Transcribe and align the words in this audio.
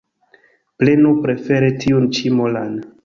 Prenu 0.83 1.11
prefere 1.27 1.69
tiun 1.85 2.09
ĉi 2.19 2.33
molan 2.39 2.75